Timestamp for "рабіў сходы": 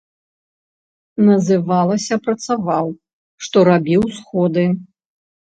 3.71-4.67